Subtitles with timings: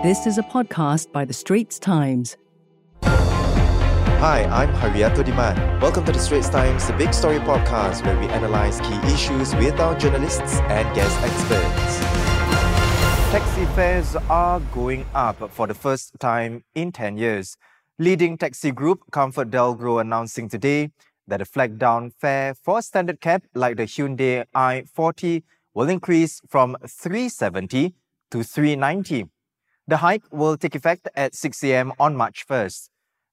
[0.00, 2.36] This is a podcast by The Straits Times.
[3.02, 5.80] Hi, I'm Hairianto Diman.
[5.80, 9.80] Welcome to The Straits Times, the big story podcast where we analyze key issues with
[9.80, 11.98] our journalists and guest experts.
[13.32, 17.56] Taxi fares are going up for the first time in 10 years.
[17.98, 20.92] Leading taxi group ComfortDelGro announcing today
[21.26, 25.42] that a flag down fare for standard cab like the Hyundai i40
[25.74, 27.94] will increase from 370
[28.30, 29.26] to 390.
[29.88, 31.94] The hike will take effect at 6 a.m.
[31.98, 32.90] on March 1st.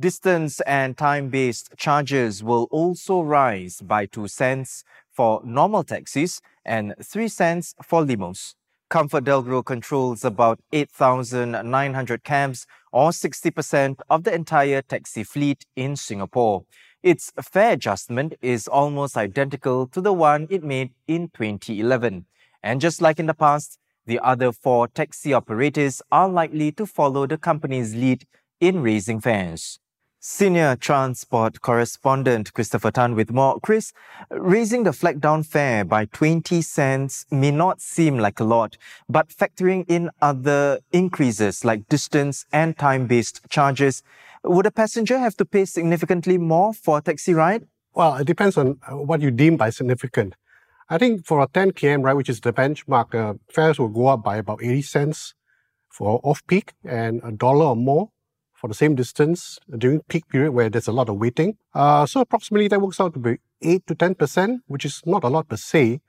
[0.00, 7.28] Distance and time-based charges will also rise by 2 cents for normal taxis and 3
[7.28, 8.54] cents for limos.
[8.90, 16.64] ComfortDelGro controls about 8,900 cabs or 60% of the entire taxi fleet in Singapore.
[17.02, 22.24] Its fare adjustment is almost identical to the one it made in 2011.
[22.62, 27.26] And just like in the past, the other four taxi operators are likely to follow
[27.26, 28.26] the company's lead
[28.58, 29.78] in raising fares.
[30.18, 33.60] Senior transport correspondent Christopher Tan with more.
[33.60, 33.92] Chris,
[34.30, 38.76] raising the flag down fare by 20 cents may not seem like a lot,
[39.08, 44.02] but factoring in other increases like distance and time based charges,
[44.42, 47.68] would a passenger have to pay significantly more for a taxi ride?
[47.94, 50.34] Well, it depends on what you deem by significant.
[50.90, 54.06] I think for a 10 km ride, which is the benchmark, uh, fares will go
[54.06, 55.34] up by about 80 cents
[55.90, 58.10] for off peak and a dollar or more
[58.54, 61.58] for the same distance during peak period where there's a lot of waiting.
[61.74, 65.28] Uh, so approximately that works out to be 8 to 10%, which is not a
[65.28, 66.00] lot per se,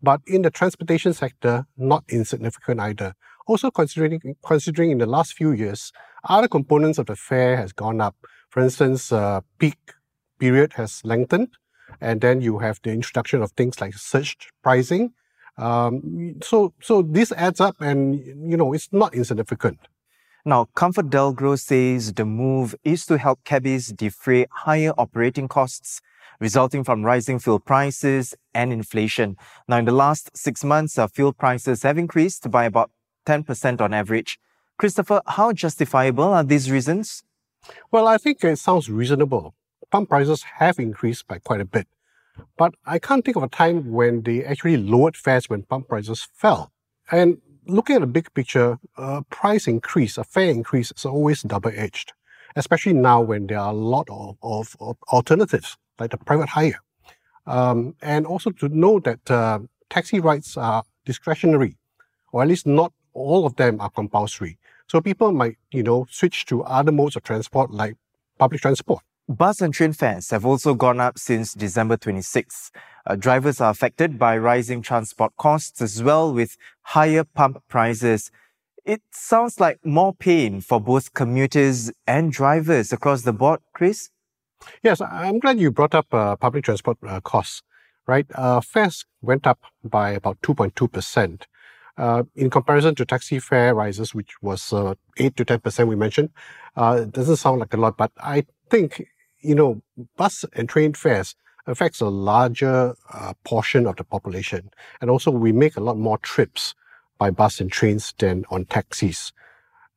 [0.00, 3.14] but in the transportation sector, not insignificant either.
[3.48, 5.92] Also considering, considering in the last few years,
[6.28, 8.14] other components of the fare has gone up.
[8.50, 9.78] For instance, uh, peak
[10.38, 11.48] period has lengthened,
[12.00, 15.12] and then you have the introduction of things like surge pricing.
[15.56, 18.16] Um, so, so this adds up, and
[18.50, 19.78] you know it's not insignificant.
[20.44, 26.00] Now, ComfortDelGro says the move is to help cabbies defray higher operating costs
[26.40, 29.36] resulting from rising fuel prices and inflation.
[29.66, 32.90] Now, in the last six months, uh, fuel prices have increased by about
[33.26, 34.38] 10% on average.
[34.78, 37.22] Christopher, how justifiable are these reasons?
[37.90, 39.54] Well, I think it sounds reasonable.
[39.90, 41.86] Pump prices have increased by quite a bit.
[42.56, 46.28] But I can't think of a time when they actually lowered fares when pump prices
[46.32, 46.72] fell.
[47.10, 52.12] And looking at the big picture, a price increase, a fare increase is always double-edged,
[52.54, 56.80] especially now when there are a lot of, of, of alternatives like the private hire.
[57.46, 61.76] Um, and also to know that uh, taxi rides are discretionary,
[62.30, 64.58] or at least not all of them are compulsory.
[64.86, 67.96] So people might, you know, switch to other modes of transport like
[68.38, 69.02] public transport.
[69.28, 72.72] Bus and train fares have also gone up since December 26.
[73.06, 78.30] Uh, drivers are affected by rising transport costs as well with higher pump prices.
[78.86, 84.08] It sounds like more pain for both commuters and drivers across the board, Chris?
[84.82, 87.62] Yes, I'm glad you brought up uh, public transport uh, costs,
[88.06, 88.26] right?
[88.34, 91.42] Uh, fares went up by about 2.2%.
[91.98, 96.30] Uh, in comparison to taxi fare rises, which was uh, 8 to 10% we mentioned,
[96.76, 99.06] uh, it doesn't sound like a lot, but I think,
[99.40, 99.82] you know,
[100.16, 101.34] bus and train fares
[101.66, 104.70] affects a larger uh, portion of the population.
[105.00, 106.74] And also we make a lot more trips
[107.18, 109.32] by bus and trains than on taxis.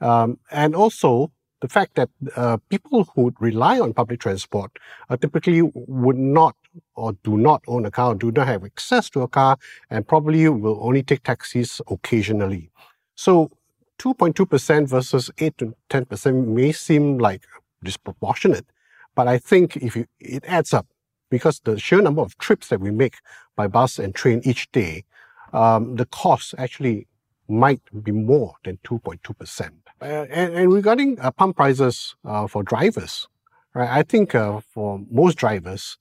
[0.00, 1.30] Um, and also
[1.60, 6.56] the fact that uh, people who rely on public transport uh, typically would not
[6.94, 9.58] or do not own a car, do not have access to a car,
[9.90, 12.70] and probably will only take taxis occasionally.
[13.14, 13.50] So
[13.98, 17.42] 2.2% versus 8 to 10% may seem like
[17.84, 18.66] disproportionate,
[19.14, 20.86] but I think if you, it adds up
[21.30, 23.16] because the sheer number of trips that we make
[23.56, 25.04] by bus and train each day,
[25.52, 27.06] um, the cost actually
[27.48, 29.70] might be more than 2.2%.
[30.00, 33.28] Uh, and, and, regarding uh, pump prices uh, for drivers,
[33.74, 35.98] right, I think uh, for most drivers,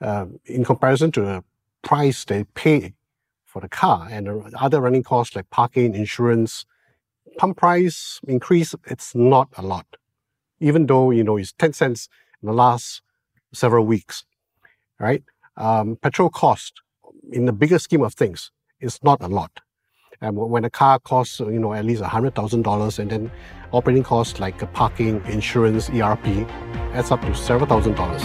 [0.00, 1.44] um, in comparison to the
[1.82, 2.94] price they pay
[3.44, 6.64] for the car and the other running costs like parking, insurance,
[7.38, 9.86] pump price increase, it's not a lot.
[10.60, 12.08] Even though, you know, it's 10 cents
[12.42, 13.02] in the last
[13.52, 14.24] several weeks,
[14.98, 15.22] right?
[15.56, 16.80] Um, petrol cost
[17.32, 18.50] in the bigger scheme of things
[18.80, 19.60] is not a lot.
[20.22, 23.30] And when a car costs, you know, at least $100,000 and then
[23.72, 26.26] operating costs like parking, insurance, ERP
[26.92, 28.22] adds up to several thousand dollars.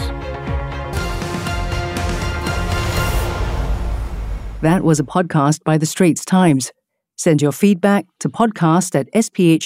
[4.61, 6.71] That was a podcast by The Straits Times.
[7.15, 9.65] Send your feedback to podcast at sph.com.sg.